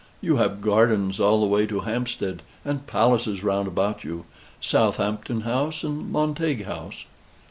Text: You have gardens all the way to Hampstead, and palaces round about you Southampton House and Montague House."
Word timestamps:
You 0.19 0.37
have 0.37 0.61
gardens 0.63 1.19
all 1.19 1.39
the 1.39 1.45
way 1.45 1.67
to 1.67 1.81
Hampstead, 1.81 2.41
and 2.65 2.87
palaces 2.87 3.43
round 3.43 3.67
about 3.67 4.03
you 4.03 4.25
Southampton 4.59 5.41
House 5.41 5.83
and 5.83 6.11
Montague 6.11 6.63
House." 6.65 7.05